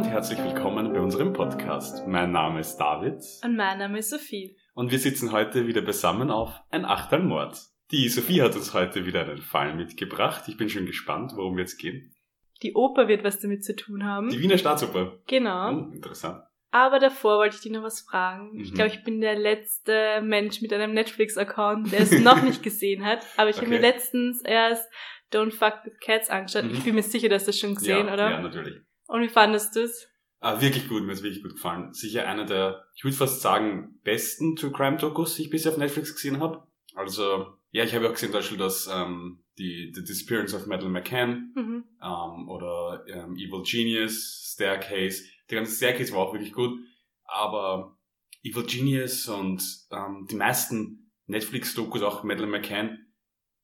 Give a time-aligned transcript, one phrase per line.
[0.00, 2.06] und herzlich willkommen bei unserem Podcast.
[2.06, 3.22] Mein Name ist David.
[3.44, 4.56] Und mein Name ist Sophie.
[4.72, 7.58] Und wir sitzen heute wieder beisammen auf ein Achtel Mord.
[7.90, 10.44] Die Sophie hat uns heute wieder einen Fall mitgebracht.
[10.48, 12.14] Ich bin schon gespannt, worum wir jetzt gehen.
[12.62, 14.30] Die Oper wird was damit zu tun haben.
[14.30, 15.18] Die Wiener Staatsoper.
[15.26, 15.70] Genau.
[15.70, 16.44] Oh, interessant.
[16.70, 18.52] Aber davor wollte ich dich noch was fragen.
[18.54, 18.60] Mhm.
[18.62, 23.04] Ich glaube, ich bin der letzte Mensch mit einem Netflix-Account, der es noch nicht gesehen
[23.04, 23.26] hat.
[23.36, 23.74] Aber ich habe Okay.
[23.76, 24.88] mir letztens erst
[25.30, 26.64] Don't Fuck with Cats angeschaut.
[26.64, 26.70] Mhm.
[26.72, 28.30] Ich bin mir sicher, dass du das schon gesehen, ja, oder?
[28.30, 28.80] Ja, natürlich.
[29.10, 30.08] Und wie fandest du es?
[30.38, 31.92] Ah, wirklich gut, mir ist wirklich gut gefallen.
[31.92, 35.78] Sicher einer der, ich würde fast sagen, besten True Crime Dokus, die ich bisher auf
[35.78, 36.66] Netflix gesehen habe.
[36.94, 40.66] Also, ja, ich habe ja auch gesehen, zum Beispiel, dass ähm, die The Disappearance of
[40.66, 41.84] Madeleine McCann Mhm.
[42.02, 45.24] ähm, oder ähm, Evil Genius, Staircase.
[45.50, 46.78] Die ganze Staircase war auch wirklich gut,
[47.24, 47.98] aber
[48.42, 53.06] Evil Genius und ähm, die meisten Netflix-Dokus, auch Madeleine McCann,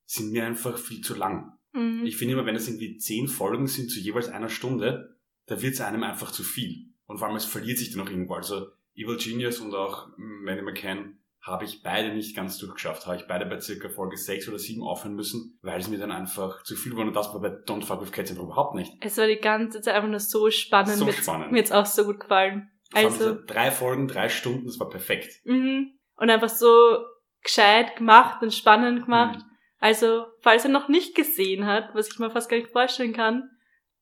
[0.05, 1.53] sind mir einfach viel zu lang.
[1.73, 2.03] Mhm.
[2.05, 5.16] Ich finde immer, wenn es irgendwie zehn Folgen sind zu jeweils einer Stunde,
[5.47, 6.93] da wird es einem einfach zu viel.
[7.07, 8.35] Und vor allem, es verliert sich dann auch irgendwo.
[8.35, 13.07] Also Evil Genius und auch Madeleine McCann habe ich beide nicht ganz durchgeschafft.
[13.07, 16.11] Habe ich beide bei circa Folge 6 oder 7 aufhören müssen, weil es mir dann
[16.11, 17.07] einfach zu viel war.
[17.07, 18.93] Und das war bei Don't Fuck With Cats einfach überhaupt nicht.
[19.01, 20.97] Es war die ganze Zeit einfach nur so spannend.
[20.97, 21.53] So mir spannend.
[21.53, 22.71] Mir jetzt auch so gut gefallen.
[22.93, 25.41] Also, drei Folgen, drei Stunden, das war perfekt.
[25.45, 25.93] mhm.
[26.19, 26.99] Und einfach so
[27.43, 29.39] gescheit gemacht und spannend gemacht.
[29.39, 29.45] Mhm.
[29.79, 33.51] Also, falls er noch nicht gesehen hat, was ich mir fast gar nicht vorstellen kann,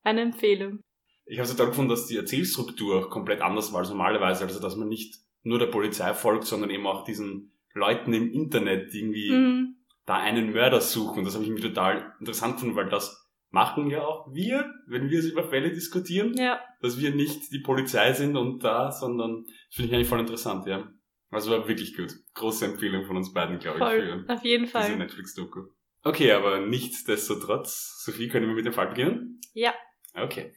[0.02, 0.80] eine Empfehlung.
[1.26, 4.44] Ich habe es toll gefunden, dass die Erzählstruktur komplett anders war als normalerweise.
[4.44, 8.92] Also, dass man nicht nur der Polizei folgt, sondern eben auch diesen Leuten im Internet,
[8.92, 9.76] die irgendwie Mhm.
[10.06, 11.18] da einen Mörder suchen.
[11.20, 15.10] Und das habe ich mir total interessant gefunden, weil das machen ja auch wir, wenn
[15.10, 19.76] wir über Fälle diskutieren, Ja, dass wir nicht die Polizei sind und da, sondern das
[19.76, 20.88] finde ich eigentlich voll interessant, ja.
[21.30, 22.12] Also war wirklich gut.
[22.34, 23.84] Große Empfehlung von uns beiden, glaube ich,
[24.24, 24.96] für Auf jeden diese Fall.
[24.96, 25.60] Netflix-Doku.
[26.04, 29.40] Okay, aber nichtsdestotrotz, Sophie, können wir mit dem Fall beginnen?
[29.52, 29.72] Ja.
[30.14, 30.52] Okay.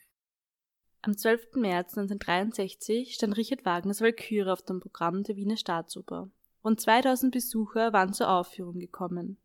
[1.07, 1.55] Am 12.
[1.55, 6.29] März 1963 stand Richard Wagners Walküre auf dem Programm der Wiener Staatsoper.
[6.65, 9.37] Rund 2000 Besucher waren zur Aufführung gekommen.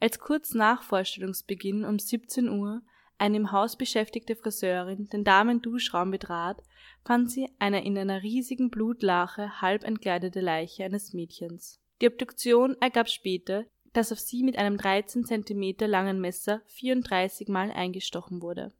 [0.00, 2.82] Als kurz nach Vorstellungsbeginn um 17 Uhr
[3.18, 6.60] eine im Haus beschäftigte Friseurin den Damen-Duschraum betrat,
[7.04, 11.78] fand sie eine in einer riesigen Blutlache halb entkleidete Leiche eines Mädchens.
[12.00, 17.70] Die Obduktion ergab später, dass auf sie mit einem 13 Zentimeter langen Messer 34 Mal
[17.70, 18.72] eingestochen wurde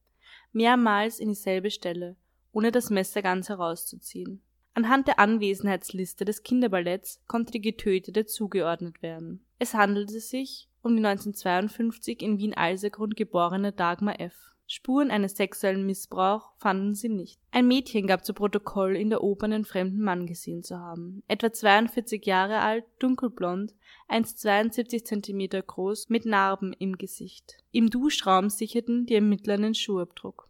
[0.53, 2.17] mehrmals in dieselbe Stelle,
[2.53, 4.43] ohne das Messer ganz herauszuziehen.
[4.75, 9.45] Anhand der Anwesenheitsliste des Kinderballetts konnte die Getötete zugeordnet werden.
[9.59, 14.55] Es handelte sich um die 1952 in Wien-Alsergrund geborene Dagmar F.
[14.73, 17.41] Spuren eines sexuellen Missbrauchs fanden sie nicht.
[17.51, 21.25] Ein Mädchen gab zu Protokoll, in der Oper einen fremden Mann gesehen zu haben.
[21.27, 23.75] Etwa 42 Jahre alt, dunkelblond,
[24.09, 27.57] 1,72 Zentimeter groß, mit Narben im Gesicht.
[27.73, 30.49] Im Duschraum sicherten die Ermittler einen Schuhabdruck.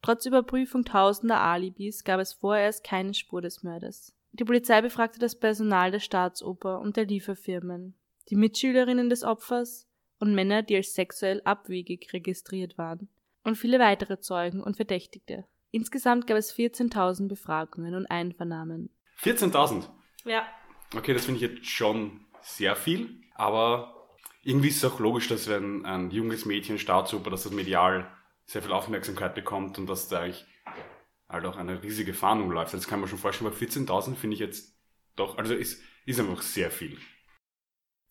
[0.00, 4.14] Trotz Überprüfung tausender Alibis gab es vorerst keine Spur des Mörders.
[4.30, 7.94] Die Polizei befragte das Personal der Staatsoper und der Lieferfirmen,
[8.28, 9.88] die Mitschülerinnen des Opfers
[10.20, 13.08] und Männer, die als sexuell abwegig registriert waren,
[13.44, 15.44] und viele weitere Zeugen und Verdächtigte.
[15.70, 18.90] Insgesamt gab es 14.000 Befragungen und Einvernahmen.
[19.22, 19.88] 14.000.
[20.24, 20.46] Ja.
[20.96, 24.08] Okay, das finde ich jetzt schon sehr viel, aber
[24.42, 28.10] irgendwie ist es auch logisch, dass wenn ein junges Mädchen Staatsoper, dass das medial
[28.46, 30.44] sehr viel Aufmerksamkeit bekommt und dass da eigentlich
[31.28, 32.74] halt auch eine riesige Fahndung läuft.
[32.74, 34.76] Das kann man schon vorstellen, aber 14.000 finde ich jetzt
[35.14, 36.98] doch, also ist, ist einfach sehr viel.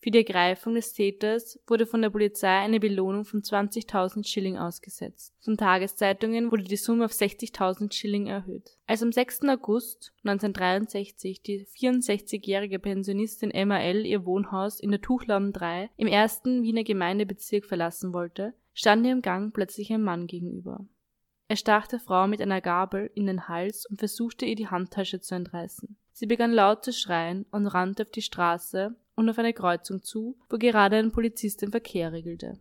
[0.02, 5.34] Für die Ergreifung des Täters wurde von der Polizei eine Belohnung von 20.000 Schilling ausgesetzt.
[5.40, 8.78] Von Tageszeitungen wurde die Summe auf 60.000 Schilling erhöht.
[8.86, 9.42] Als am 6.
[9.42, 14.06] August 1963 die 64-jährige Pensionistin Emma L.
[14.06, 19.20] ihr Wohnhaus in der Tuchlaum 3 im ersten Wiener Gemeindebezirk verlassen wollte, stand ihr im
[19.20, 20.86] Gang plötzlich ein Mann gegenüber.
[21.48, 25.20] Er stach der Frau mit einer Gabel in den Hals und versuchte ihr die Handtasche
[25.20, 25.96] zu entreißen.
[26.12, 30.36] Sie begann laut zu schreien und rannte auf die Straße und auf eine Kreuzung zu,
[30.48, 32.58] wo gerade ein Polizist den Verkehr regelte.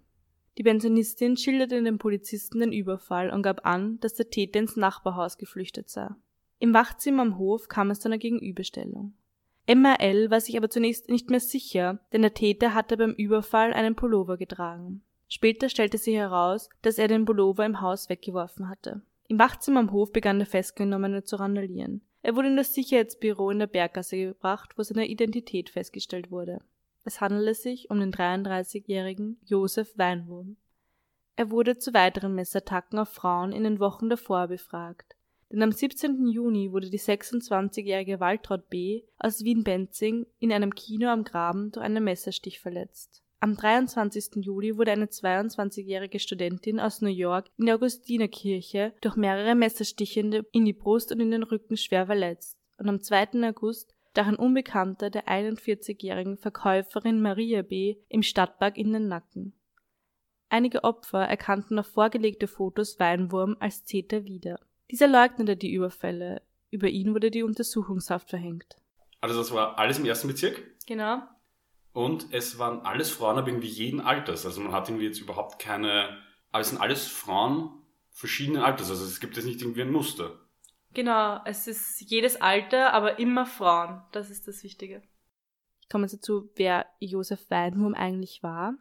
[0.58, 5.38] Die Pensionistin schilderte dem Polizisten den Überfall und gab an, dass der Täter ins Nachbarhaus
[5.38, 6.10] geflüchtet sei.
[6.60, 9.14] Im Wachzimmer am Hof kam es zu einer Gegenüberstellung.
[9.66, 10.30] Emma L.
[10.30, 14.36] war sich aber zunächst nicht mehr sicher, denn der Täter hatte beim Überfall einen Pullover
[14.36, 15.04] getragen.
[15.30, 19.02] Später stellte sich heraus, dass er den Pullover im Haus weggeworfen hatte.
[19.28, 22.02] Im Wachzimmer am Hof begann der Festgenommene zu randalieren.
[22.21, 26.60] Er wurde in das Sicherheitsbüro in der Berggasse gebracht, wo seine Identität festgestellt wurde.
[27.06, 30.57] Es handelte sich um den 33-jährigen Josef Weinwurm.
[31.38, 35.16] Er wurde zu weiteren Messattacken auf Frauen in den Wochen davor befragt.
[35.50, 36.27] Denn am 17.
[36.27, 39.04] Juni wurde die 26-jährige Waltraud B.
[39.18, 43.24] aus Wien-Benzing in einem Kino am Graben durch einen Messerstich verletzt.
[43.41, 44.44] Am 23.
[44.44, 50.65] Juli wurde eine 22-jährige Studentin aus New York in der Augustinerkirche durch mehrere Messerstiche in
[50.65, 53.47] die Brust und in den Rücken schwer verletzt und am 2.
[53.47, 57.95] August durch ein Unbekannter der 41-jährigen Verkäuferin Maria B.
[58.09, 59.53] im Stadtpark in den Nacken.
[60.50, 64.59] Einige Opfer erkannten auf vorgelegte Fotos Weinwurm als Täter wieder.
[64.91, 66.41] Dieser leugnete die Überfälle.
[66.71, 68.75] Über ihn wurde die Untersuchungshaft verhängt.
[69.21, 70.62] Also das war alles im ersten Bezirk?
[70.88, 71.21] Genau.
[71.94, 74.45] Und es waren alles Frauen, aber irgendwie jeden Alters.
[74.45, 76.18] Also man hat irgendwie jetzt überhaupt keine,
[76.51, 77.71] aber es sind alles Frauen
[78.12, 78.89] verschiedenen Alters.
[78.89, 80.39] Also es gibt jetzt nicht irgendwie ein Muster.
[80.94, 84.01] Genau, es ist jedes Alter, aber immer Frauen.
[84.12, 85.01] Das ist das Wichtige.
[85.91, 88.75] Kommen wir dazu, wer Josef Weidenwurm eigentlich war.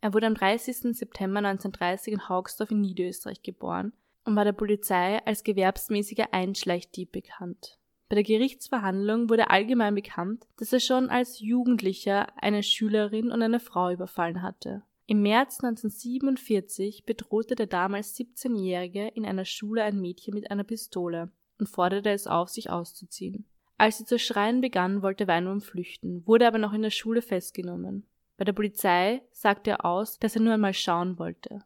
[0.00, 0.96] Er wurde am 30.
[0.96, 3.92] September 1930 in Haugsdorf in Niederösterreich geboren
[4.24, 7.77] und war der Polizei als gewerbsmäßiger Einschleichdieb bekannt.
[8.08, 13.60] Bei der Gerichtsverhandlung wurde allgemein bekannt, dass er schon als Jugendlicher eine Schülerin und eine
[13.60, 14.82] Frau überfallen hatte.
[15.06, 21.30] Im März 1947 bedrohte der damals 17-Jährige in einer Schule ein Mädchen mit einer Pistole
[21.58, 23.46] und forderte es auf, sich auszuziehen.
[23.76, 28.06] Als sie zu schreien begann, wollte Weinwurm flüchten, wurde aber noch in der Schule festgenommen.
[28.36, 31.60] Bei der Polizei sagte er aus, dass er nur einmal schauen wollte.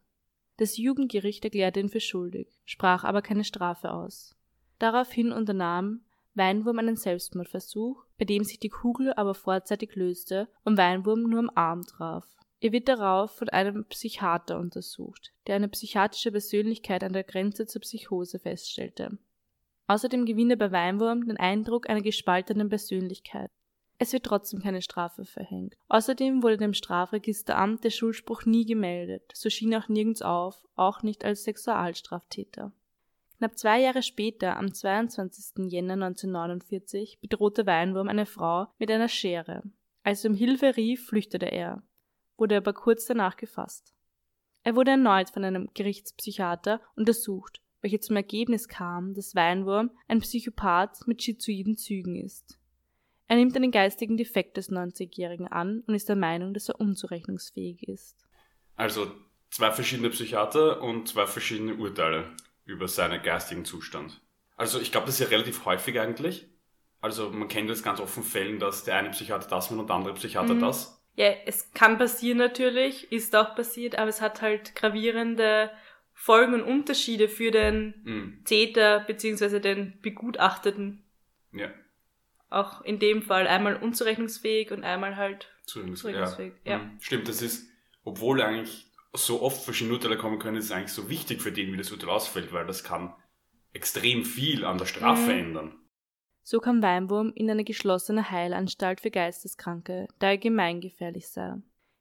[0.57, 4.35] Das Jugendgericht erklärte ihn für schuldig, sprach aber keine Strafe aus.
[4.77, 6.01] Daraufhin unternahm
[6.35, 11.51] Weinwurm einen Selbstmordversuch, bei dem sich die Kugel aber vorzeitig löste und Weinwurm nur am
[11.53, 12.25] Arm traf.
[12.59, 17.81] Er wird darauf von einem Psychiater untersucht, der eine psychiatrische Persönlichkeit an der Grenze zur
[17.81, 19.17] Psychose feststellte.
[19.87, 23.51] Außerdem gewinnt er bei Weinwurm den Eindruck einer gespaltenen Persönlichkeit.
[23.99, 25.75] Es wird trotzdem keine Strafe verhängt.
[25.87, 31.23] Außerdem wurde dem Strafregisteramt der Schuldspruch nie gemeldet, so schien auch nirgends auf, auch nicht
[31.23, 32.71] als Sexualstraftäter.
[33.43, 35.69] Knapp zwei Jahre später, am 22.
[35.69, 39.63] Jänner 1949, bedrohte Weinwurm eine Frau mit einer Schere.
[40.01, 41.83] Als sie um Hilfe rief, flüchtete er,
[42.37, 43.93] wurde aber kurz danach gefasst.
[44.63, 51.05] Er wurde erneut von einem Gerichtspsychiater untersucht, welcher zum Ergebnis kam, dass Weinwurm ein Psychopath
[51.05, 52.57] mit schizoiden Zügen ist.
[53.27, 57.89] Er nimmt einen geistigen Defekt des 90-Jährigen an und ist der Meinung, dass er unzurechnungsfähig
[57.89, 58.15] ist.
[58.77, 59.11] Also
[59.49, 62.33] zwei verschiedene Psychiater und zwei verschiedene Urteile
[62.65, 64.21] über seinen geistigen Zustand.
[64.55, 66.47] Also ich glaube, das ist ja relativ häufig eigentlich.
[67.01, 69.95] Also man kennt das ganz offen Fällen, dass der eine Psychiater das macht und der
[69.95, 70.61] andere Psychiater mhm.
[70.61, 71.03] das.
[71.15, 75.69] Ja, es kann passieren natürlich, ist auch passiert, aber es hat halt gravierende
[76.13, 78.41] Folgen und Unterschiede für den mhm.
[78.45, 81.03] Täter beziehungsweise den Begutachteten.
[81.51, 81.69] Ja.
[82.49, 86.53] Auch in dem Fall einmal unzurechnungsfähig und einmal halt zurechnungsfähig.
[86.63, 86.71] Ja.
[86.71, 86.77] ja.
[86.79, 86.99] Mhm.
[87.01, 87.69] Stimmt, das ist,
[88.03, 91.71] obwohl eigentlich so oft verschiedene Urteile kommen können, ist es eigentlich so wichtig für den,
[91.71, 93.13] wie das Urteil ausfällt, weil das kann
[93.71, 95.39] extrem viel an der Strafe mhm.
[95.39, 95.75] ändern.
[96.43, 101.53] So kam Weinwurm in eine geschlossene Heilanstalt für Geisteskranke, da er gemeingefährlich sei.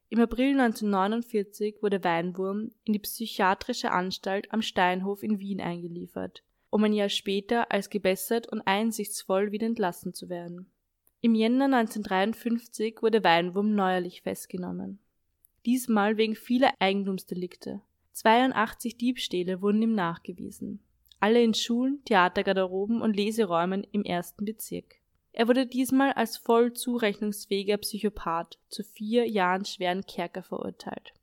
[0.08, 6.82] Im April 1949 wurde Weinwurm in die psychiatrische Anstalt am Steinhof in Wien eingeliefert, um
[6.84, 10.70] ein Jahr später als gebessert und einsichtsvoll wieder entlassen zu werden.
[11.20, 14.98] Im Jänner 1953 wurde Weinwurm neuerlich festgenommen
[15.66, 17.80] diesmal wegen vieler Eigentumsdelikte.
[18.12, 20.80] 82 Diebstähle wurden ihm nachgewiesen.
[21.20, 24.96] Alle in Schulen, Theatergarderoben und Leseräumen im ersten Bezirk.
[25.32, 31.14] Er wurde diesmal als voll zurechnungsfähiger Psychopath zu vier Jahren schweren Kerker verurteilt.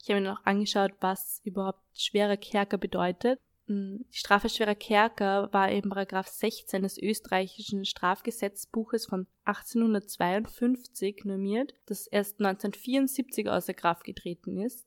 [0.00, 3.38] Ich habe mir noch angeschaut, was überhaupt schwerer Kerker bedeutet.
[3.68, 12.06] Die Strafe schwerer Kerker war eben Paragraph 16 des österreichischen Strafgesetzbuches von 1852 normiert, das
[12.06, 14.86] erst 1974 außer Kraft getreten ist.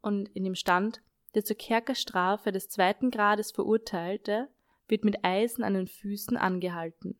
[0.00, 1.02] Und in dem stand,
[1.34, 4.48] der zur Kerkerstrafe des zweiten Grades Verurteilte
[4.88, 7.18] wird mit Eisen an den Füßen angehalten.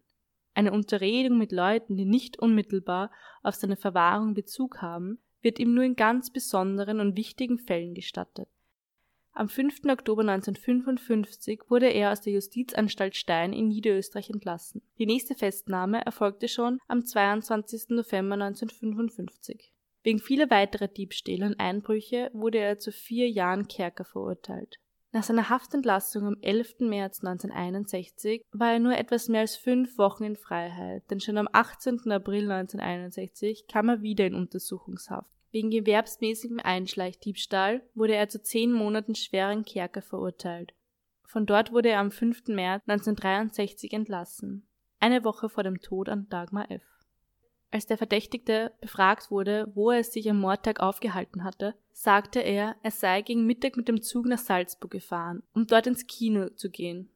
[0.54, 3.10] Eine Unterredung mit Leuten, die nicht unmittelbar
[3.42, 8.48] auf seine Verwahrung Bezug haben, wird ihm nur in ganz besonderen und wichtigen Fällen gestattet.
[9.32, 9.84] Am 5.
[9.88, 14.82] Oktober 1955 wurde er aus der Justizanstalt Stein in Niederösterreich entlassen.
[14.98, 17.90] Die nächste Festnahme erfolgte schon am 22.
[17.90, 19.72] November 1955.
[20.02, 24.78] Wegen vieler weiterer Diebstähle und Einbrüche wurde er zu vier Jahren Kerker verurteilt.
[25.12, 26.80] Nach seiner Haftentlassung am 11.
[26.80, 31.48] März 1961 war er nur etwas mehr als fünf Wochen in Freiheit, denn schon am
[31.50, 32.10] 18.
[32.12, 35.39] April 1961 kam er wieder in Untersuchungshaft.
[35.52, 40.74] Wegen gewerbsmäßigem Einschleichdiebstahl wurde er zu zehn Monaten schweren Kerker verurteilt.
[41.24, 42.48] Von dort wurde er am 5.
[42.48, 44.66] März 1963 entlassen,
[44.98, 46.82] eine Woche vor dem Tod an Dagmar F.
[47.72, 52.90] Als der Verdächtigte befragt wurde, wo er sich am Mordtag aufgehalten hatte, sagte er, er
[52.90, 57.10] sei gegen Mittag mit dem Zug nach Salzburg gefahren, um dort ins Kino zu gehen.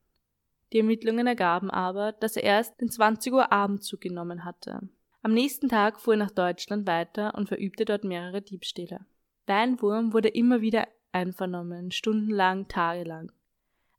[0.72, 4.88] Die Ermittlungen ergaben aber, dass er erst den 20 Uhr Abendzug genommen hatte.
[5.24, 9.06] Am nächsten Tag fuhr er nach Deutschland weiter und verübte dort mehrere Diebstähle.
[9.46, 13.32] Weinwurm wurde immer wieder einvernommen, stundenlang, tagelang.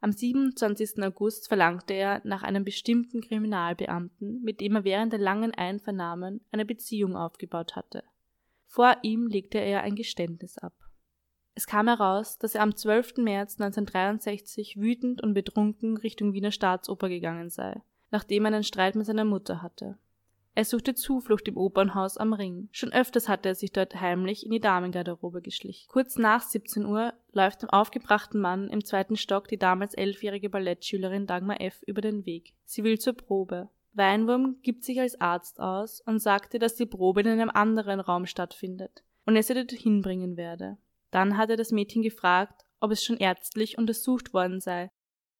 [0.01, 1.01] Am 27.
[1.01, 6.63] August verlangte er nach einem bestimmten Kriminalbeamten, mit dem er während der langen Einvernahmen eine
[6.63, 8.03] Beziehung aufgebaut hatte.
[8.67, 10.73] Vor ihm legte er ein Geständnis ab.
[11.55, 13.17] Es kam heraus, dass er am 12.
[13.17, 19.07] März 1963 wütend und betrunken Richtung Wiener Staatsoper gegangen sei, nachdem er einen Streit mit
[19.07, 19.97] seiner Mutter hatte.
[20.57, 22.69] Er suchte Zuflucht im Opernhaus am Ring.
[22.71, 25.89] Schon öfters hatte er sich dort heimlich in die Damengarderobe geschlichen.
[25.89, 31.27] Kurz nach 17 Uhr läuft dem aufgebrachten Mann im zweiten Stock die damals elfjährige Ballettschülerin
[31.27, 31.83] Dagmar F.
[31.85, 32.53] über den Weg.
[32.63, 33.67] Sie will zur Probe.
[33.91, 38.25] Weinwurm gibt sich als Arzt aus und sagte, dass die Probe in einem anderen Raum
[38.25, 40.77] stattfindet und er sie dorthin bringen werde.
[41.11, 44.89] Dann hat er das Mädchen gefragt, ob es schon ärztlich untersucht worden sei.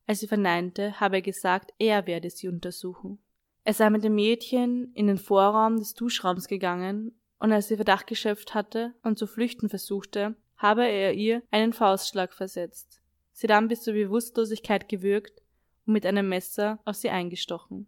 [0.08, 3.20] Als sie verneinte, habe er gesagt, er werde sie untersuchen.
[3.66, 8.08] Er sei mit dem Mädchen in den Vorraum des Duschraums gegangen, und als sie Verdacht
[8.08, 13.02] geschöpft hatte und zu flüchten versuchte, habe er ihr einen Faustschlag versetzt,
[13.34, 15.42] sie dann bis zur Bewusstlosigkeit gewürgt
[15.86, 17.88] und mit einem Messer auf sie eingestochen.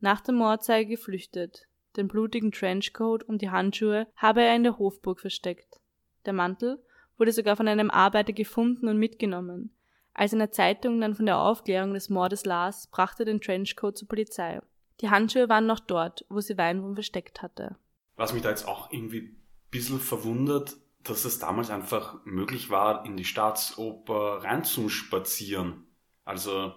[0.00, 4.64] Nach dem Mord sei er geflüchtet, den blutigen Trenchcoat und die Handschuhe habe er in
[4.64, 5.80] der Hofburg versteckt.
[6.26, 6.82] Der Mantel
[7.16, 9.74] wurde sogar von einem Arbeiter gefunden und mitgenommen.
[10.14, 13.98] Als in der Zeitung dann von der Aufklärung des Mordes las, brachte er den Trenchcoat
[13.98, 14.60] zur Polizei.
[15.00, 17.76] Die Handschuhe waren noch dort, wo sie Weinwurm versteckt hatte.
[18.16, 23.04] Was mich da jetzt auch irgendwie ein bisschen verwundert, dass es damals einfach möglich war,
[23.04, 25.86] in die Staatsoper reinzuspazieren.
[26.24, 26.72] Also,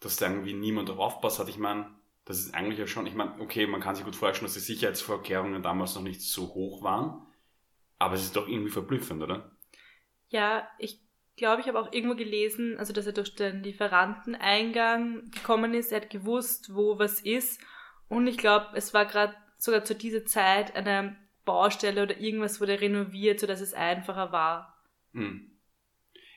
[0.00, 1.48] dass da irgendwie niemand darauf aufpasst hat.
[1.48, 1.86] Ich meine,
[2.24, 4.60] das ist eigentlich ja schon, ich meine, okay, man kann sich gut vorstellen, dass die
[4.60, 7.24] Sicherheitsvorkehrungen damals noch nicht so hoch waren.
[7.98, 9.52] Aber es ist doch irgendwie verblüffend, oder?
[10.28, 11.03] Ja, ich
[11.36, 16.02] glaube, ich habe auch irgendwo gelesen, also dass er durch den Lieferanteneingang gekommen ist, er
[16.02, 17.60] hat gewusst, wo was ist.
[18.08, 22.80] Und ich glaube, es war gerade sogar zu dieser Zeit eine Baustelle oder irgendwas wurde
[22.80, 24.78] renoviert, sodass es einfacher war.
[25.12, 25.50] Hm.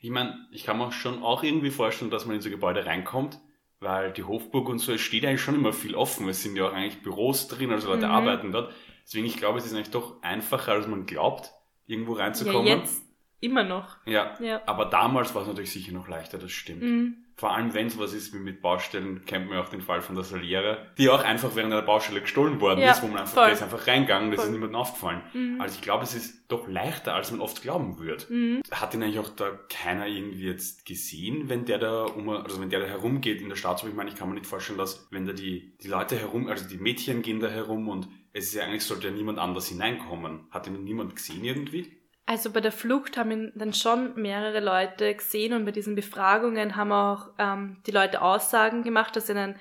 [0.01, 3.39] Ich meine, ich kann mir schon auch irgendwie vorstellen, dass man in so Gebäude reinkommt,
[3.79, 6.27] weil die Hofburg und so, es steht eigentlich schon immer viel offen.
[6.29, 8.11] Es sind ja auch eigentlich Büros drin, also Leute mhm.
[8.11, 8.73] arbeiten dort.
[9.03, 11.51] Deswegen, ich glaube, es ist eigentlich doch einfacher, als man glaubt,
[11.85, 12.67] irgendwo reinzukommen.
[12.67, 13.06] Ja, jetzt
[13.39, 13.97] immer noch.
[14.05, 14.61] Ja, ja.
[14.65, 16.81] aber damals war es natürlich sicher noch leichter, das stimmt.
[16.81, 17.15] Mhm.
[17.35, 20.01] Vor allem, wenn es was ist wie mit Baustellen, kennt man ja auch den Fall
[20.01, 23.19] von der Saliere, die auch einfach während einer Baustelle gestohlen worden ja, ist, wo man
[23.19, 24.45] einfach, der ist einfach reingegangen, das voll.
[24.47, 25.21] ist niemandem aufgefallen.
[25.33, 25.61] Mhm.
[25.61, 28.25] Also ich glaube, es ist doch leichter, als man oft glauben würde.
[28.33, 28.61] Mhm.
[28.71, 32.71] Hat ihn eigentlich auch da keiner irgendwie jetzt gesehen, wenn der da um, also wenn
[32.71, 33.91] der da herumgeht in der Staatsoper?
[33.91, 36.67] Ich meine, ich kann mir nicht vorstellen, dass wenn da die, die Leute herum, also
[36.67, 40.47] die Mädchen gehen da herum und es ist ja eigentlich, sollte ja niemand anders hineinkommen.
[40.49, 41.96] Hat ihn niemand gesehen irgendwie?
[42.29, 46.75] Also bei der Flucht haben ihn dann schon mehrere Leute gesehen und bei diesen Befragungen
[46.75, 49.55] haben auch ähm, die Leute Aussagen gemacht, dass sie einen,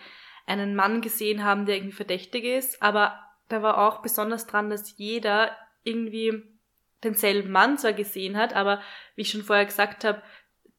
[0.46, 2.82] einen Mann gesehen haben, der irgendwie verdächtig ist.
[2.82, 6.42] Aber da war auch besonders dran, dass jeder irgendwie
[7.04, 8.82] denselben Mann zwar gesehen hat, aber
[9.14, 10.20] wie ich schon vorher gesagt habe,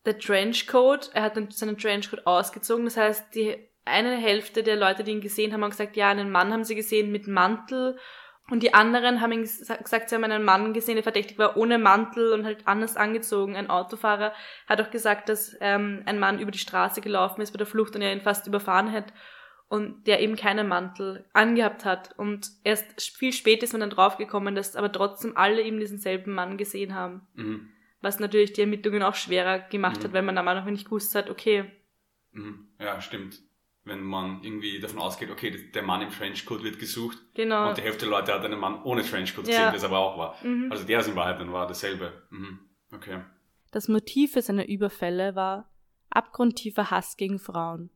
[0.05, 2.83] der Trenchcoat, er hat dann seinen Trenchcoat ausgezogen.
[2.83, 6.31] Das heißt, die eine Hälfte der Leute, die ihn gesehen haben, haben gesagt, ja, einen
[6.31, 7.97] Mann haben sie gesehen mit Mantel
[8.49, 12.31] und die anderen haben gesagt, sie haben einen Mann gesehen, der verdächtig war, ohne Mantel
[12.31, 13.57] und halt anders angezogen.
[13.57, 14.33] Ein Autofahrer
[14.67, 17.95] hat auch gesagt, dass ähm, ein Mann über die Straße gelaufen ist bei der Flucht
[17.95, 19.11] und er ihn fast überfahren hat
[19.67, 22.17] und der eben keinen Mantel angehabt hat.
[22.17, 26.33] Und erst viel später ist man dann draufgekommen, dass aber trotzdem alle eben diesen selben
[26.33, 27.27] Mann gesehen haben.
[27.33, 27.69] Mhm.
[27.99, 30.03] Was natürlich die Ermittlungen auch schwerer gemacht mhm.
[30.05, 31.69] hat, weil man am Anfang nicht gewusst hat, okay.
[32.31, 32.69] Mhm.
[32.79, 33.41] Ja, stimmt
[33.87, 37.69] wenn man irgendwie davon ausgeht, okay, der Mann im Trenchcoat wird gesucht genau.
[37.69, 39.71] und die Hälfte der Leute hat einen Mann ohne Trenchcoat gesehen, ja.
[39.71, 40.35] das aber auch war.
[40.43, 40.71] Mhm.
[40.71, 42.13] Also der ist in Wahrheit dann war dasselbe.
[42.29, 42.59] Mhm.
[42.93, 43.21] Okay.
[43.71, 45.71] Das Motiv für seine Überfälle war
[46.09, 47.89] abgrundtiefer Hass gegen Frauen.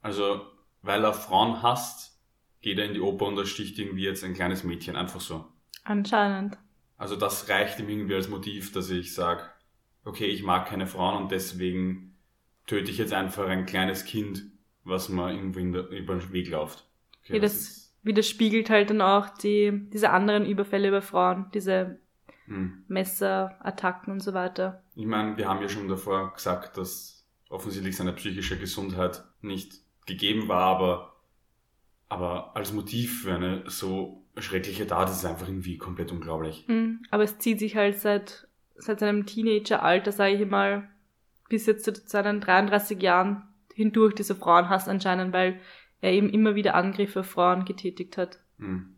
[0.00, 0.46] Also,
[0.82, 2.18] weil er Frauen hasst,
[2.60, 5.46] geht er in die Oper und ersticht irgendwie jetzt ein kleines Mädchen, einfach so.
[5.84, 6.58] Anscheinend.
[6.96, 9.42] Also das reicht ihm irgendwie als Motiv, dass ich sage,
[10.04, 12.18] okay, ich mag keine Frauen und deswegen
[12.66, 14.44] töte ich jetzt einfach ein kleines Kind
[14.84, 16.86] was man irgendwie in der, über den Weg läuft.
[17.22, 21.98] Okay, ja, das, das widerspiegelt halt dann auch die, diese anderen Überfälle über Frauen, diese
[22.46, 22.84] hm.
[22.88, 24.82] Messerattacken und so weiter.
[24.94, 30.48] Ich meine, wir haben ja schon davor gesagt, dass offensichtlich seine psychische Gesundheit nicht gegeben
[30.48, 31.16] war, aber,
[32.08, 36.64] aber als Motiv für eine so schreckliche Tat ist es einfach irgendwie komplett unglaublich.
[36.68, 40.88] Mhm, aber es zieht sich halt seit, seit seinem Teenageralter, sage ich mal,
[41.48, 43.42] bis jetzt zu seinen 33 Jahren
[43.80, 45.60] hindurch dieser Frauenhass anscheinend, weil
[46.00, 48.38] er eben immer wieder Angriffe auf Frauen getätigt hat.
[48.58, 48.96] Mhm.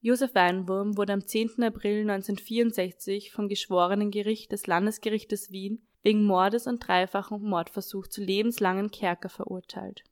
[0.00, 1.62] Josef Weinwurm wurde am 10.
[1.62, 9.28] April 1964 vom Geschworenengericht des Landesgerichtes Wien wegen Mordes und dreifachen Mordversuch zu lebenslangen Kerker
[9.28, 10.02] verurteilt.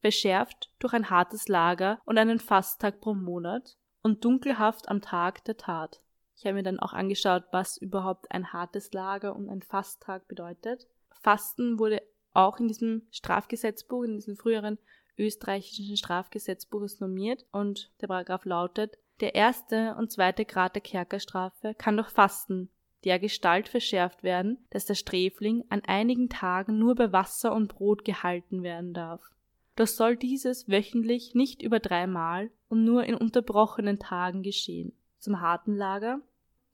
[0.00, 5.56] verschärft durch ein hartes Lager und einen Fasttag pro Monat und dunkelhaft am Tag der
[5.56, 6.02] Tat.
[6.36, 10.86] Ich habe mir dann auch angeschaut, was überhaupt ein hartes Lager und ein Fasttag bedeutet.
[11.22, 12.02] Fasten wurde
[12.34, 14.78] auch in diesem Strafgesetzbuch, in diesem früheren
[15.16, 21.74] österreichischen Strafgesetzbuch ist normiert und der Paragraph lautet, der erste und zweite Grad der Kerkerstrafe
[21.74, 22.68] kann durch Fasten
[23.04, 28.04] der Gestalt verschärft werden, dass der Sträfling an einigen Tagen nur bei Wasser und Brot
[28.04, 29.30] gehalten werden darf.
[29.76, 34.92] Doch soll dieses wöchentlich nicht über dreimal und nur in unterbrochenen Tagen geschehen.
[35.18, 36.20] Zum harten Lager.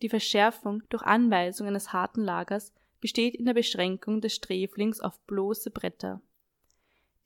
[0.02, 5.70] Die Verschärfung durch Anweisung eines harten Lagers besteht in der Beschränkung des Sträflings auf bloße
[5.70, 6.20] Bretter.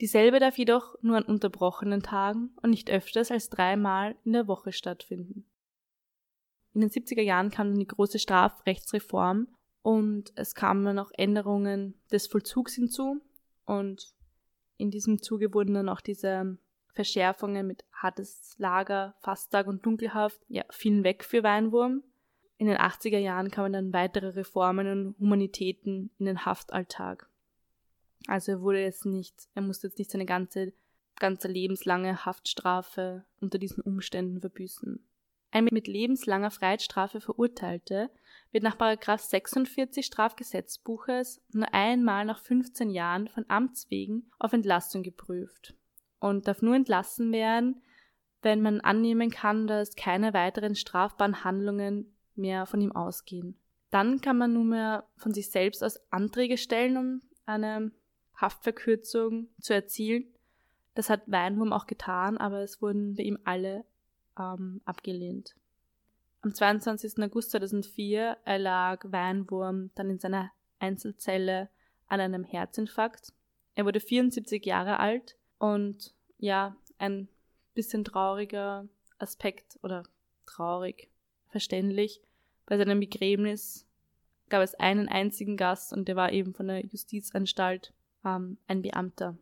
[0.00, 4.73] Dieselbe darf jedoch nur an unterbrochenen Tagen und nicht öfters als dreimal in der Woche
[4.73, 5.47] stattfinden.
[6.73, 9.49] In den 70er Jahren kam dann die große Strafrechtsreform
[9.83, 13.21] und es kamen noch Änderungen des Vollzugs hinzu
[13.64, 14.14] und
[14.76, 16.59] in diesem Zuge wurden dann auch diese
[16.95, 22.02] Verschärfungen mit hartes Lager, Fasttag und Dunkelhaft, ja, fielen weg für Weinwurm.
[22.56, 27.28] In den 80er Jahren kamen dann weitere Reformen und Humanitäten in den Haftalltag.
[28.26, 30.73] Also er wurde jetzt nicht, er musste jetzt nicht seine ganze,
[31.16, 35.04] ganze lebenslange Haftstrafe unter diesen Umständen verbüßen.
[35.50, 38.11] Ein mit lebenslanger Freiheitsstrafe Verurteilte
[38.50, 45.75] wird nach 46 Strafgesetzbuches nur einmal nach 15 Jahren von Amts wegen auf Entlassung geprüft
[46.18, 47.82] und darf nur entlassen werden,
[48.42, 53.58] wenn man annehmen kann, dass keine weiteren strafbaren Handlungen mehr von ihm ausgehen.
[53.90, 57.92] Dann kann man nunmehr von sich selbst aus Anträge stellen, um eine
[58.40, 60.26] Haftverkürzung zu erzielen.
[60.94, 63.84] Das hat Weinwurm auch getan, aber es wurden bei ihm alle
[64.38, 65.54] ähm, abgelehnt.
[66.42, 67.22] Am 22.
[67.22, 71.70] August 2004 erlag Weinwurm dann in seiner Einzelzelle
[72.06, 73.32] an einem Herzinfarkt.
[73.74, 77.28] Er wurde 74 Jahre alt und ja, ein
[77.74, 78.88] bisschen trauriger
[79.18, 80.04] Aspekt oder
[80.46, 81.10] traurig,
[81.54, 82.20] verständlich.
[82.67, 83.86] Bei seinem Begräbnis
[84.49, 89.38] gab es einen einzigen Gast und der war eben von der Justizanstalt ähm, ein Beamter.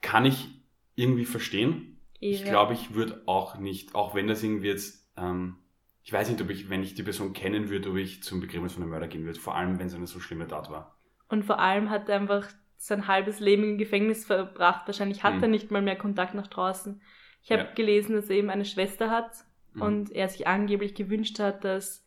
[0.00, 0.46] Kann ich
[0.94, 5.56] irgendwie verstehen, ich glaube, ich würde auch nicht, auch wenn das irgendwie jetzt, ähm,
[6.04, 8.74] ich weiß nicht, ob ich, wenn ich die Person kennen würde, ob ich zum Begräbnis
[8.74, 10.96] von einem Mörder gehen würde, vor allem wenn es eine so schlimme Tat war.
[11.28, 14.86] Und vor allem hat er einfach sein halbes Leben im Gefängnis verbracht.
[14.86, 15.42] Wahrscheinlich hat hm.
[15.42, 17.02] er nicht mal mehr Kontakt nach draußen.
[17.42, 17.72] Ich habe ja.
[17.72, 19.44] gelesen, dass er eben eine Schwester hat
[19.74, 19.82] hm.
[19.82, 22.04] und er sich angeblich gewünscht hat, dass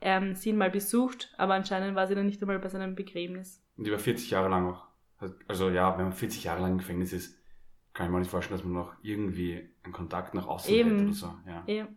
[0.00, 3.62] ähm, sie ihn mal besucht, aber anscheinend war sie dann nicht einmal bei seinem Begräbnis.
[3.76, 4.86] Und die war 40 Jahre lang auch.
[5.48, 7.38] Also ja, wenn man 40 Jahre lang im Gefängnis ist,
[7.94, 10.90] kann ich mir nicht vorstellen, dass man noch irgendwie einen Kontakt nach außen Eben.
[10.90, 11.34] hätte oder so.
[11.46, 11.64] Ja.
[11.66, 11.96] Eben.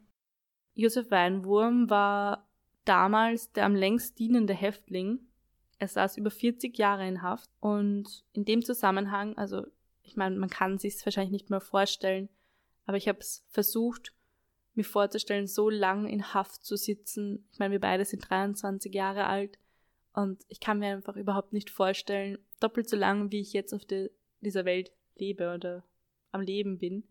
[0.73, 2.47] Josef Weinwurm war
[2.85, 5.19] damals der am längst dienende Häftling.
[5.77, 9.65] Er saß über 40 Jahre in Haft und in dem Zusammenhang, also
[10.01, 12.29] ich meine, man kann sich wahrscheinlich nicht mehr vorstellen,
[12.85, 14.13] aber ich habe es versucht,
[14.79, 17.47] mir vorzustellen, so lang in Haft zu sitzen.
[17.51, 19.59] Ich meine, wir beide sind 23 Jahre alt
[20.13, 23.85] und ich kann mir einfach überhaupt nicht vorstellen, doppelt so lang, wie ich jetzt auf
[23.85, 24.09] de,
[24.41, 25.83] dieser Welt lebe oder
[26.31, 27.03] am Leben bin,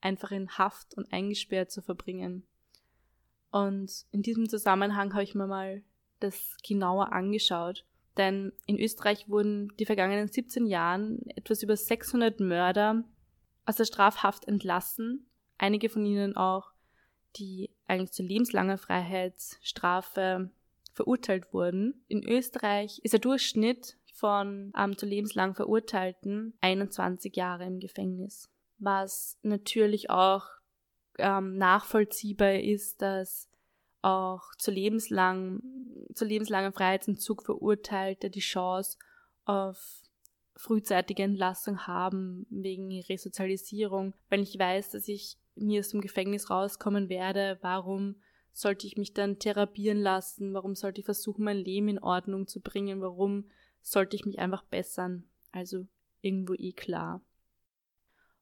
[0.00, 2.46] einfach in Haft und eingesperrt zu verbringen.
[3.50, 5.82] Und in diesem Zusammenhang habe ich mir mal
[6.20, 7.84] das genauer angeschaut.
[8.16, 13.04] Denn in Österreich wurden die vergangenen 17 Jahren etwas über 600 Mörder
[13.64, 15.26] aus der Strafhaft entlassen.
[15.56, 16.72] Einige von ihnen auch,
[17.36, 20.50] die eigentlich zu lebenslanger Freiheitsstrafe
[20.92, 22.04] verurteilt wurden.
[22.08, 29.38] In Österreich ist der Durchschnitt von ähm, zu lebenslang Verurteilten 21 Jahre im Gefängnis was
[29.42, 30.46] natürlich auch
[31.18, 33.48] ähm, nachvollziehbar ist, dass
[34.02, 35.60] auch zu lebenslang,
[36.14, 38.96] zu lebenslangem Freiheitsentzug Verurteilte die Chance
[39.44, 40.02] auf
[40.54, 44.14] frühzeitige Entlassung haben wegen Resozialisierung.
[44.28, 48.16] Wenn ich weiß, dass ich mir aus dem Gefängnis rauskommen werde, warum
[48.52, 50.52] sollte ich mich dann therapieren lassen?
[50.54, 53.00] Warum sollte ich versuchen, mein Leben in Ordnung zu bringen?
[53.00, 53.44] Warum
[53.82, 55.24] sollte ich mich einfach bessern?
[55.52, 55.86] Also
[56.20, 57.22] irgendwo eh klar.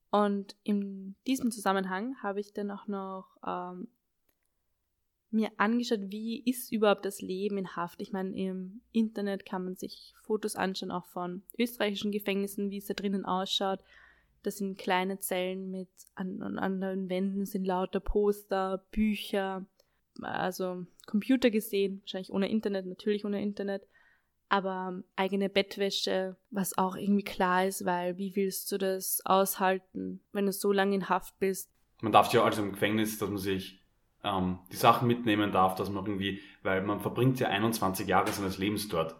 [0.09, 3.89] Und in diesem Zusammenhang habe ich dann auch noch ähm,
[5.29, 8.01] mir angeschaut, wie ist überhaupt das Leben in Haft.
[8.01, 12.85] Ich meine, im Internet kann man sich Fotos anschauen, auch von österreichischen Gefängnissen, wie es
[12.85, 13.83] da drinnen ausschaut.
[14.47, 19.65] Das sind kleine Zellen mit an, an anderen Wänden sind lauter Poster, Bücher,
[20.21, 23.87] also Computer gesehen, wahrscheinlich ohne Internet, natürlich ohne Internet
[24.49, 30.45] aber eigene Bettwäsche, was auch irgendwie klar ist, weil wie willst du das aushalten, wenn
[30.45, 31.69] du so lange in Haft bist?
[32.01, 33.81] Man darf ja also im Gefängnis, dass man sich
[34.23, 38.57] ähm, die Sachen mitnehmen darf, dass man irgendwie, weil man verbringt ja 21 Jahre seines
[38.57, 39.15] Lebens dort.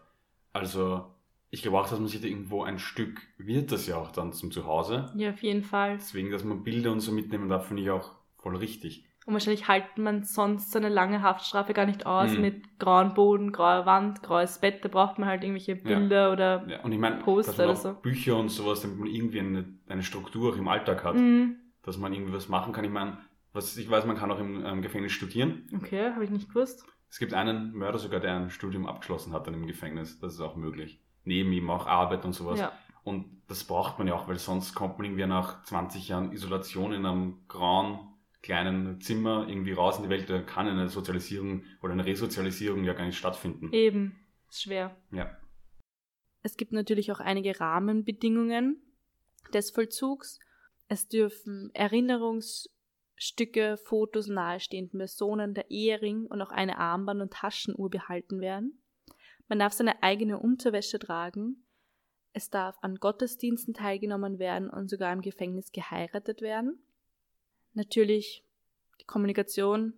[0.53, 1.05] Also
[1.49, 4.33] ich glaube auch, dass man sich da irgendwo ein Stück wird das ja auch dann
[4.33, 5.11] zum Zuhause.
[5.15, 5.95] Ja, auf jeden Fall.
[5.97, 9.05] Deswegen, dass man Bilder und so mitnehmen darf, finde ich auch voll richtig.
[9.25, 12.41] Und wahrscheinlich halten man sonst so eine lange Haftstrafe gar nicht aus Mhm.
[12.41, 14.85] mit grauen Boden, grauer Wand, graues Bett.
[14.85, 16.65] Da braucht man halt irgendwelche Bilder oder.
[16.69, 17.93] Ja, und ich meine, Poster oder so.
[17.93, 21.57] Bücher und sowas, damit man irgendwie eine, eine Struktur auch im Alltag hat, Mhm.
[21.83, 22.85] dass man irgendwie was machen kann.
[22.85, 23.17] Ich meine,
[23.51, 25.67] was ich weiß, man kann auch im ähm, Gefängnis studieren.
[25.75, 26.85] Okay, habe ich nicht gewusst.
[27.09, 30.19] Es gibt einen Mörder sogar, der ein Studium abgeschlossen hat dann im Gefängnis.
[30.19, 31.01] Das ist auch möglich.
[31.27, 32.59] Neben ihm auch Arbeit und sowas.
[32.59, 32.71] Ja.
[33.03, 36.93] Und das braucht man ja auch, weil sonst kommt man irgendwie nach 20 Jahren Isolation
[36.93, 37.99] in einem grauen,
[38.41, 40.29] kleinen Zimmer irgendwie raus in die Welt.
[40.29, 43.73] Da kann eine Sozialisierung oder eine Resozialisierung ja gar nicht stattfinden.
[43.73, 44.15] Eben.
[44.49, 44.95] Ist schwer.
[45.11, 45.37] Ja.
[46.43, 48.81] Es gibt natürlich auch einige Rahmenbedingungen
[49.53, 50.39] des Vollzugs.
[50.87, 58.39] Es dürfen Erinnerungsstücke, Fotos nahestehenden Personen, der Ehering und auch eine Armband- und Taschenuhr behalten
[58.39, 58.81] werden.
[59.47, 61.63] Man darf seine eigene Unterwäsche tragen.
[62.33, 66.79] Es darf an Gottesdiensten teilgenommen werden und sogar im Gefängnis geheiratet werden.
[67.73, 68.43] Natürlich,
[68.99, 69.93] die Kommunikation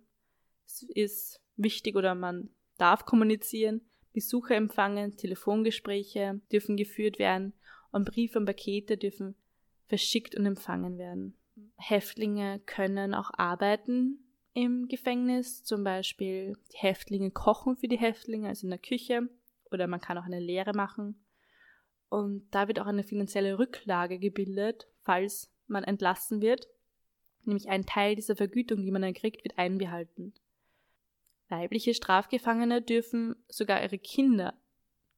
[0.88, 3.82] ist wichtig oder man darf kommunizieren.
[4.12, 7.52] Besucher empfangen, Telefongespräche dürfen geführt werden
[7.92, 9.34] und Briefe und Pakete dürfen
[9.86, 11.36] verschickt und empfangen werden.
[11.76, 14.18] Häftlinge können auch arbeiten
[14.52, 19.28] im Gefängnis, zum Beispiel die Häftlinge kochen für die Häftlinge, also in der Küche,
[19.72, 21.22] oder man kann auch eine Lehre machen.
[22.08, 26.68] Und da wird auch eine finanzielle Rücklage gebildet, falls man entlassen wird.
[27.44, 30.34] Nämlich ein Teil dieser Vergütung, die man dann kriegt, wird einbehalten.
[31.48, 34.54] Weibliche Strafgefangene dürfen sogar ihre Kinder,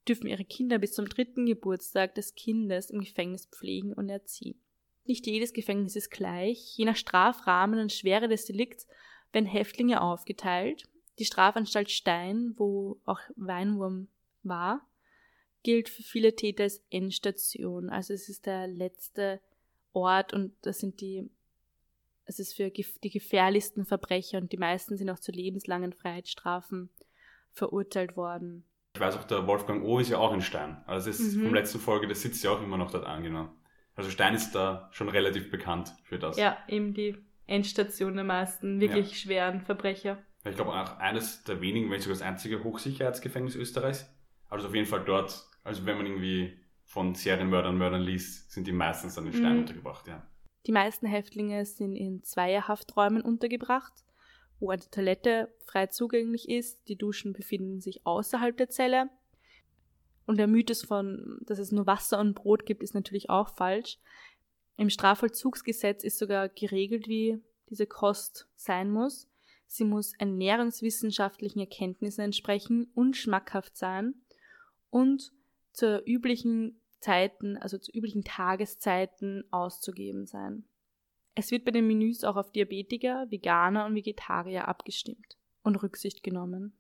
[0.08, 4.60] dürfen ihre Kinder bis zum dritten Geburtstag des Kindes im Gefängnis pflegen und erziehen.
[5.04, 6.76] Nicht jedes Gefängnis ist gleich.
[6.76, 8.86] Je nach Strafrahmen und Schwere des Delikts
[9.32, 10.84] werden Häftlinge aufgeteilt.
[11.18, 14.08] Die Strafanstalt Stein, wo auch Weinwurm
[14.48, 14.87] war,
[15.62, 17.90] gilt für viele Täter als Endstation.
[17.90, 19.40] Also es ist der letzte
[19.92, 21.31] Ort und das sind die
[22.24, 26.88] es ist für die gefährlichsten Verbrecher und die meisten sind auch zu lebenslangen Freiheitsstrafen
[27.52, 28.64] verurteilt worden.
[28.94, 29.98] Ich weiß auch, der Wolfgang O.
[29.98, 30.83] ist ja auch in Stein.
[30.87, 31.42] Also es ist Mhm.
[31.46, 33.50] vom letzten Folge, der sitzt ja auch immer noch dort angenommen.
[33.96, 36.37] Also Stein ist da schon relativ bekannt für das.
[36.38, 39.14] Ja, eben die Endstation der meisten wirklich Ja.
[39.16, 40.18] schweren Verbrecher.
[40.44, 44.07] Ich glaube auch eines der wenigen, wenn nicht sogar das einzige Hochsicherheitsgefängnis Österreichs.
[44.52, 48.72] Also auf jeden Fall dort, also wenn man irgendwie von Serienmördern, Mördern liest, sind die
[48.72, 49.60] meistens dann in Stein Mhm.
[49.60, 50.22] untergebracht, ja.
[50.66, 53.94] Die meisten Häftlinge sind in Zweierhafträumen untergebracht,
[54.60, 56.86] wo eine Toilette frei zugänglich ist.
[56.88, 59.08] Die Duschen befinden sich außerhalb der Zelle.
[60.26, 63.98] Und der Mythos von, dass es nur Wasser und Brot gibt, ist natürlich auch falsch.
[64.76, 69.30] Im Strafvollzugsgesetz ist sogar geregelt, wie diese Kost sein muss.
[69.66, 74.21] Sie muss ernährungswissenschaftlichen Erkenntnissen entsprechen und schmackhaft sein
[74.92, 75.33] und
[75.72, 80.64] zur üblichen Zeiten, also zu üblichen Tageszeiten auszugeben sein.
[81.35, 86.74] Es wird bei den Menüs auch auf Diabetiker, Veganer und Vegetarier abgestimmt und Rücksicht genommen.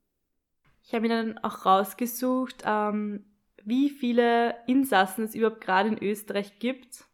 [0.84, 3.24] Ich habe mir dann auch rausgesucht, ähm,
[3.64, 7.04] wie viele Insassen es überhaupt gerade in Österreich gibt.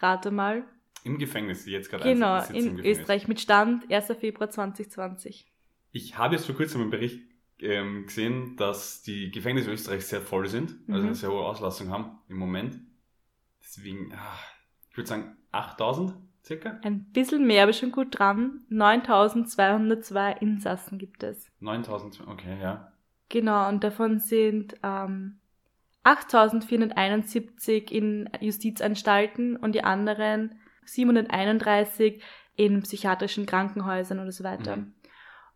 [0.00, 0.64] Rate mal.
[1.04, 2.80] Im Gefängnis, die jetzt gerade Genau, in.
[2.80, 4.06] Österreich mit Stand 1.
[4.18, 5.46] Februar 2020.
[5.92, 7.20] Ich habe jetzt vor kurzem einen Bericht
[7.60, 11.06] ähm, gesehen, dass die Gefängnisse Österreichs sehr voll sind, also Mhm.
[11.06, 12.78] eine sehr hohe Auslastung haben im Moment.
[13.62, 14.38] Deswegen, ah,
[14.90, 16.78] ich würde sagen 8000 circa.
[16.82, 18.62] Ein bisschen mehr, aber schon gut dran.
[18.68, 21.50] 9202 Insassen gibt es.
[21.60, 22.92] 9000, okay, ja.
[23.28, 25.38] Genau, und davon sind ähm,
[26.04, 32.22] 8471 in Justizanstalten und die anderen 731
[32.56, 34.76] in psychiatrischen Krankenhäusern oder so weiter.
[34.76, 34.94] Mhm.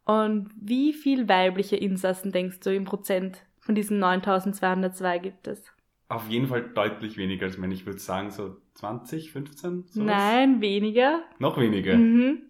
[0.05, 5.63] Und wie viel weibliche Insassen denkst du im Prozent von diesen 9202 gibt es?
[6.09, 7.73] Auf jeden Fall deutlich weniger als Männer.
[7.73, 9.85] Ich würde sagen so 20, 15?
[9.85, 10.07] sowas.
[10.07, 11.23] Nein, weniger.
[11.39, 11.97] Noch weniger.
[11.97, 12.43] Mhm.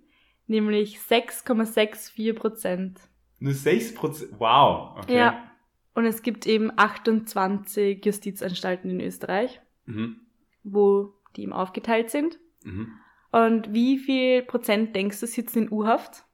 [0.47, 3.01] Nämlich 6,64 Prozent.
[3.39, 4.39] Nur 6%.
[4.39, 4.99] Wow.
[4.99, 5.17] Okay.
[5.17, 5.51] Ja.
[5.95, 9.61] Und es gibt eben 28 Justizanstalten in Österreich.
[9.85, 10.21] Mhm.
[10.65, 12.39] wo die ihm aufgeteilt sind.
[12.63, 12.93] Mhm.
[13.33, 16.25] Und wie viel Prozent denkst du sitzen in U-Haft?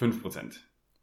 [0.00, 0.60] Ah, 5%.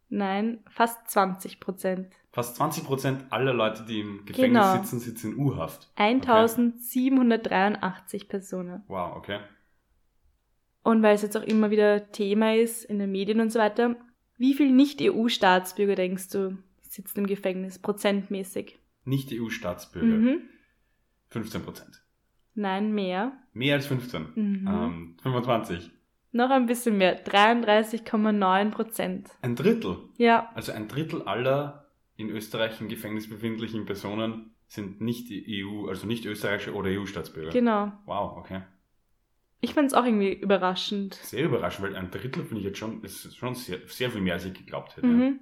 [0.10, 2.14] Nein, fast 20 Prozent.
[2.32, 4.74] Fast 20% aller Leute, die im Gefängnis Genau.
[4.78, 5.92] sitzen, sitzen in U-Haft.
[5.96, 8.84] 1783 Personen.
[8.88, 9.40] Wow, okay.
[10.84, 13.98] Und weil es jetzt auch immer wieder Thema ist in den Medien und so weiter,
[14.38, 18.80] wie viel Nicht-EU-Staatsbürger denkst du sitzen im Gefängnis, prozentmäßig?
[19.04, 20.08] Nicht EU-Staatsbürger.
[20.08, 20.42] Mhm.
[21.30, 22.02] 15%.
[22.56, 23.34] Nein, mehr.
[23.54, 24.28] Mehr als 15.
[24.36, 24.68] Mhm.
[24.68, 25.92] Ähm, 25.
[26.38, 29.32] Noch ein bisschen mehr, 33,9 Prozent.
[29.41, 29.97] Ein Drittel.
[30.17, 36.06] Ja, Also ein Drittel aller in Österreich im Gefängnis befindlichen Personen sind nicht EU, also
[36.06, 37.50] nicht österreichische oder EU-Staatsbürger.
[37.50, 37.91] Genau.
[38.06, 38.62] Wow, okay.
[39.62, 41.15] Ich fand es auch irgendwie überraschend.
[41.15, 44.36] Sehr überraschend, weil ein Drittel finde ich jetzt schon, ist schon sehr, sehr viel mehr,
[44.36, 45.08] als ich geglaubt hätte.
[45.08, 45.39] Mhm.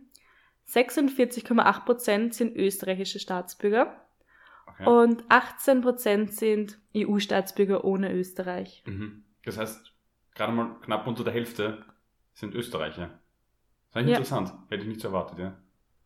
[0.70, 4.02] 46,8% sind österreichische Staatsbürger
[4.68, 4.88] Okay.
[4.90, 8.82] und 18% sind EU-Staatsbürger ohne Österreich.
[8.88, 9.26] Mhm.
[9.44, 9.95] Das heißt,
[10.36, 11.84] gerade mal knapp unter der Hälfte
[12.34, 13.08] sind Österreicher.
[13.08, 14.18] Das ist eigentlich Ja.
[14.18, 14.54] interessant.
[14.70, 15.58] Hätte ich nicht so erwartet, ja.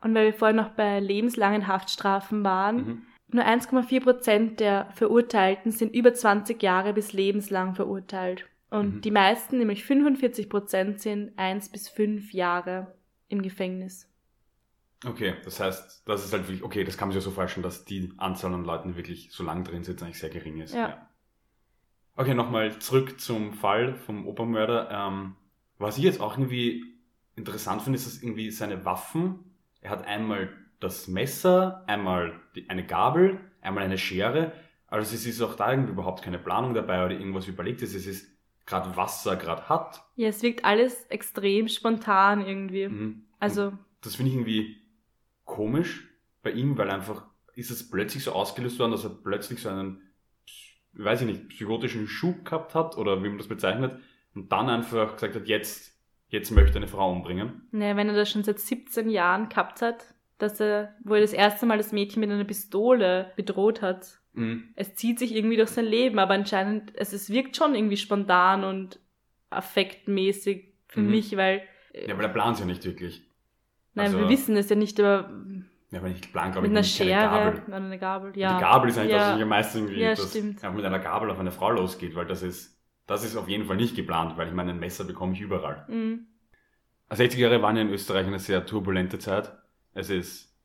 [0.01, 3.01] Und weil wir vorhin noch bei lebenslangen Haftstrafen waren, Mhm.
[3.31, 8.45] nur 1,4% der Verurteilten sind über 20 Jahre bis lebenslang verurteilt.
[8.69, 9.01] Und Mhm.
[9.01, 12.95] die meisten, nämlich 45%, sind 1 bis 5 Jahre
[13.27, 14.07] im Gefängnis.
[15.05, 17.63] Okay, das heißt, das ist halt wirklich, okay, das kann man sich ja so vorstellen,
[17.63, 20.75] dass die Anzahl an Leuten, wirklich so lang drin sitzen, eigentlich sehr gering ist.
[20.75, 21.08] Ja.
[22.19, 24.89] Okay, nochmal zurück zum Fall vom Opermörder.
[24.91, 25.37] Ähm,
[25.77, 26.83] was ich jetzt auch irgendwie
[27.37, 29.39] interessant finde, ist, dass irgendwie seine Waffen,
[29.79, 30.49] er hat einmal
[30.81, 34.51] das Messer, einmal die, eine Gabel, einmal eine Schere.
[34.87, 37.95] Also es ist auch da irgendwie überhaupt keine Planung dabei oder irgendwas überlegt ist.
[37.95, 38.27] Es ist
[38.65, 40.03] gerade was er gerade hat.
[40.17, 42.89] Ja, es wirkt alles extrem spontan irgendwie.
[42.89, 43.23] Mhm.
[43.39, 44.75] Also, das finde ich irgendwie
[45.45, 46.05] komisch
[46.43, 50.01] bei ihm, weil einfach ist es plötzlich so ausgelöst worden, dass er plötzlich so einen,
[50.93, 53.99] weiß ich nicht, psychotischen Schub gehabt hat oder wie man das bezeichnet
[54.35, 55.97] und dann einfach gesagt hat, jetzt,
[56.29, 57.67] jetzt möchte er eine Frau umbringen.
[57.71, 61.33] ne, wenn er das schon seit 17 Jahren gehabt hat, dass er, wo er das
[61.33, 64.19] erste Mal das Mädchen mit einer Pistole bedroht hat.
[64.33, 64.69] Mhm.
[64.75, 68.63] Es zieht sich irgendwie durch sein Leben, aber anscheinend, es, es wirkt schon irgendwie spontan
[68.63, 68.99] und
[69.49, 71.11] affektmäßig für Mhm.
[71.11, 71.61] mich, weil,
[71.93, 73.21] Ja, weil er plant ja nicht wirklich.
[73.93, 75.29] nein, also- wir wissen es ja nicht, aber
[75.91, 77.63] Ja, wenn ich plan, glaube mit einer nicht Schere, Gabel.
[77.67, 78.55] oder eine Gabel, ja.
[78.57, 79.29] Die Gabel ist eigentlich das, ja.
[79.31, 80.63] was ich am meisten irgendwie, Ja, dass stimmt.
[80.63, 83.65] er mit einer Gabel auf eine Frau losgeht, weil das ist, das ist auf jeden
[83.65, 85.85] Fall nicht geplant, weil ich meine, ein Messer bekomme ich überall.
[85.87, 86.27] Mhm.
[87.09, 89.51] 60er Jahre waren ja in Österreich eine sehr turbulente Zeit.
[89.93, 90.55] Es ist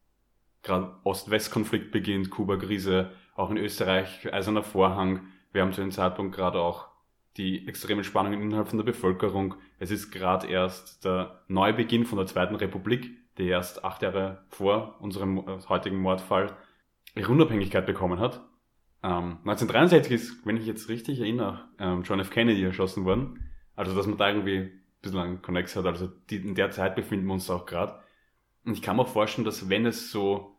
[0.62, 5.28] gerade Ost-West-Konflikt beginnt, Kuba-Krise, auch in Österreich Eiserner Vorhang.
[5.52, 6.88] Wir haben zu dem Zeitpunkt gerade auch
[7.36, 9.54] die extremen Spannungen innerhalb von der Bevölkerung.
[9.78, 14.96] Es ist gerade erst der Neubeginn von der Zweiten Republik, die erst acht Jahre vor
[15.00, 16.56] unserem äh, heutigen Mordfall
[17.14, 18.40] ihre Unabhängigkeit bekommen hat.
[19.02, 22.30] Ähm, 1963 ist, wenn ich jetzt richtig erinnere, ähm, John F.
[22.30, 23.50] Kennedy erschossen worden.
[23.76, 25.86] Also, dass man da irgendwie ein bisschen einen Connex hat.
[25.86, 28.00] Also, die, in der Zeit befinden wir uns auch gerade.
[28.64, 30.56] Und ich kann mir vorstellen, dass wenn es so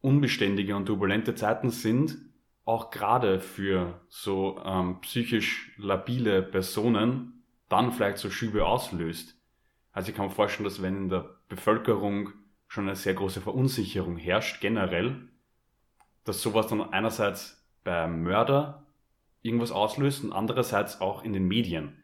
[0.00, 2.18] unbeständige und turbulente Zeiten sind,
[2.64, 9.39] auch gerade für so ähm, psychisch labile Personen dann vielleicht so Schübe auslöst.
[9.92, 12.30] Also ich kann mir vorstellen, dass wenn in der Bevölkerung
[12.68, 15.28] schon eine sehr große Verunsicherung herrscht, generell,
[16.24, 18.86] dass sowas dann einerseits beim Mörder
[19.42, 22.02] irgendwas auslöst und andererseits auch in den Medien.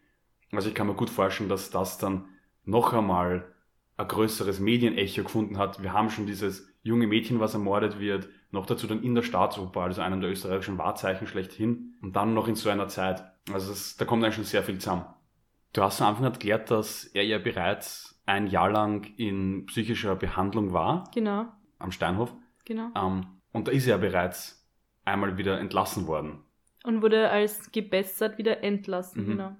[0.52, 2.24] Also ich kann mir gut vorstellen, dass das dann
[2.64, 3.52] noch einmal
[3.96, 5.82] ein größeres Medienecho gefunden hat.
[5.82, 9.82] Wir haben schon dieses junge Mädchen, was ermordet wird, noch dazu dann in der Staatsoper,
[9.82, 13.24] also einem der österreichischen Wahrzeichen schlechthin und dann noch in so einer Zeit.
[13.52, 15.04] Also das, da kommt eigentlich schon sehr viel zusammen.
[15.72, 20.72] Du hast am Anfang erklärt, dass er ja bereits ein Jahr lang in psychischer Behandlung
[20.72, 21.46] war, Genau,
[21.78, 22.88] am Steinhof, genau.
[22.96, 24.66] ähm, und da ist er ja bereits
[25.04, 26.42] einmal wieder entlassen worden.
[26.84, 29.30] Und wurde als gebessert wieder entlassen, Mhm.
[29.30, 29.56] genau.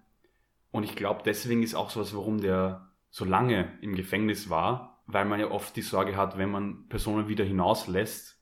[0.71, 5.25] Und ich glaube, deswegen ist auch sowas, warum der so lange im Gefängnis war, weil
[5.25, 8.39] man ja oft die Sorge hat, wenn man Personen wieder hinauslässt,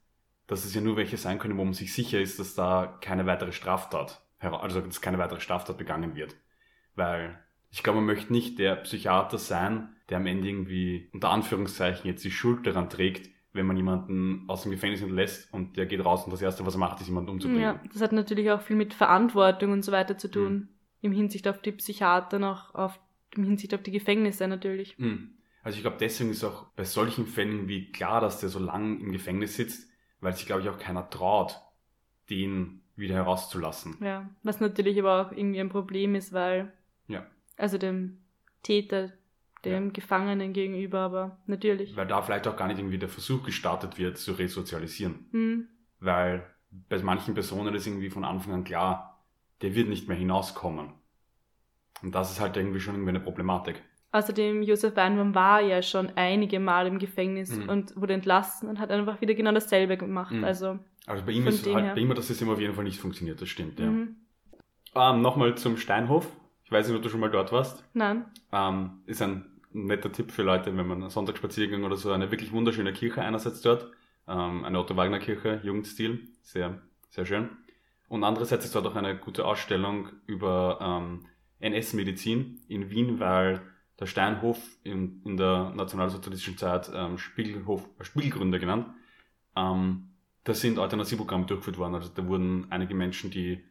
[0.47, 3.27] dass es ja nur welche sein können, wo man sich sicher ist, dass da keine
[3.27, 6.35] weitere Straftat, also dass keine weitere Straftat begangen wird.
[6.95, 7.39] Weil
[7.75, 12.25] ich glaube, man möchte nicht der Psychiater sein, der am Ende irgendwie unter Anführungszeichen jetzt
[12.25, 16.25] die Schuld daran trägt, wenn man jemanden aus dem Gefängnis entlässt und der geht raus
[16.25, 17.63] und das Erste, was er macht, ist jemanden umzubringen.
[17.63, 20.53] Ja, das hat natürlich auch viel mit Verantwortung und so weiter zu tun.
[20.53, 20.69] Mhm.
[21.01, 23.01] Im Hinsicht auf die Psychiater noch, auf,
[23.35, 24.97] im Hinsicht auf die Gefängnisse natürlich.
[24.99, 25.35] Hm.
[25.65, 29.01] Also ich glaube, deswegen ist auch bei solchen Fällen wie klar, dass der so lang
[29.01, 31.61] im Gefängnis sitzt, weil sich, glaube ich, auch keiner traut,
[32.31, 33.97] den wieder herauszulassen.
[34.01, 36.73] Ja, was natürlich aber auch irgendwie ein Problem ist, weil,
[37.09, 37.27] Ja.
[37.57, 38.19] Also dem
[38.63, 39.13] Täter,
[39.65, 41.97] dem Gefangenen gegenüber, aber natürlich.
[41.97, 45.27] Weil da vielleicht auch gar nicht irgendwie der Versuch gestartet wird, zu resozialisieren.
[45.31, 45.69] Hm,
[46.01, 46.45] Weil
[46.89, 49.25] bei manchen Personen ist irgendwie von Anfang an klar,
[49.63, 50.93] der wird nicht mehr hinauskommen.
[52.03, 53.83] Und das ist halt irgendwie schon irgendwie eine Problematik.
[54.13, 57.69] Außerdem, Josef Weinbaum war ja schon einige Mal im Gefängnis Mhm.
[57.69, 60.33] und wurde entlassen und hat einfach wieder genau dasselbe gemacht.
[60.33, 60.45] Mhm.
[60.45, 61.95] Also, Also bei ihm ist halt, her.
[61.95, 63.87] bei ihm hat das System auf jeden Fall nicht funktioniert, das stimmt, ja.
[63.87, 64.17] mhm.
[64.95, 66.29] Ähm, Nochmal zum Steinhof.
[66.65, 67.85] Ich weiß nicht, ob du schon mal dort warst.
[67.93, 68.25] nein.
[68.53, 72.93] Ähm, ist ein netter Tipp für Leute, wenn man Sonntagsspaziergang oder so, eine wirklich wunderschöne
[72.93, 73.91] Kirche einerseits dort,
[74.27, 77.51] ähm, eine Otto-Wagner-Kirche, Jugendstil, sehr, sehr schön.
[78.09, 81.27] Und andererseits ist dort auch eine gute Ausstellung über ähm,
[81.61, 83.61] NS-Medizin in Wien, weil
[83.99, 88.89] der Steinhof in, in der nationalsozialistischen Zeit ähm, Spiegelhof, Spiegelgründe genannt,
[89.57, 90.11] ähm,
[90.45, 91.95] Da sind Euthanasieprogramme durchgeführt worden.
[91.95, 93.65] Also da wurden einige Menschen, die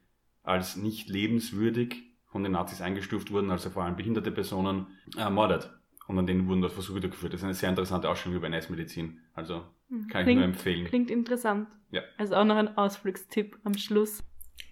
[0.43, 5.72] als nicht lebenswürdig von den Nazis eingestuft wurden, also vor allem behinderte Personen, ermordet.
[6.08, 7.32] Und an denen wurden dort Versuche durchgeführt.
[7.32, 9.22] Das ist eine sehr interessante Ausstellung über NS-Medizin.
[9.34, 10.86] Also kann klingt, ich nur empfehlen.
[10.88, 11.69] Klingt interessant.
[11.91, 12.02] Ja.
[12.17, 14.22] Also auch noch ein Ausflugstipp am Schluss.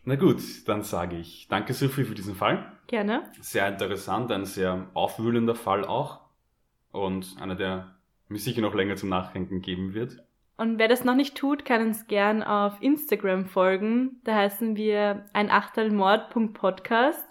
[0.03, 2.71] Na gut, dann sage ich danke Sophie für diesen Fall.
[2.87, 3.31] Gerne.
[3.39, 6.21] Sehr interessant, ein sehr aufwühlender Fall auch.
[6.91, 7.95] Und einer, der
[8.27, 10.17] mir sicher noch länger zum Nachdenken geben wird.
[10.57, 14.19] Und wer das noch nicht tut, kann uns gern auf Instagram folgen.
[14.23, 17.30] Da heißen wir ein Achtelmord.podcast.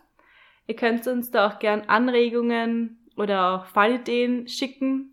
[0.71, 5.11] Ihr könnt uns da auch gern Anregungen oder auch Fallideen schicken.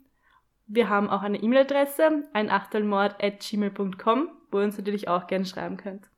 [0.68, 6.12] Wir haben auch eine E-Mail-Adresse, ein Achtelmord@gmail.com, wo ihr uns natürlich auch gern schreiben könnt.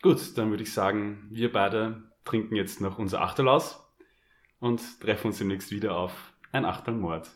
[0.00, 3.86] Gut, dann würde ich sagen, wir beide trinken jetzt noch unser Achtel aus
[4.58, 7.28] und treffen uns demnächst wieder auf ein Achtelmord.